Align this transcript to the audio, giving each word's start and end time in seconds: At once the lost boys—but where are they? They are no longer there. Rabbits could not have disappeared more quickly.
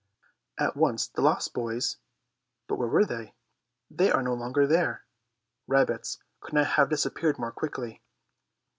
At 0.57 0.75
once 0.75 1.05
the 1.07 1.21
lost 1.21 1.53
boys—but 1.53 2.75
where 2.75 2.91
are 2.91 3.05
they? 3.05 3.35
They 3.91 4.09
are 4.11 4.23
no 4.23 4.33
longer 4.33 4.65
there. 4.65 5.05
Rabbits 5.67 6.17
could 6.39 6.55
not 6.55 6.65
have 6.69 6.89
disappeared 6.89 7.37
more 7.37 7.51
quickly. 7.51 8.01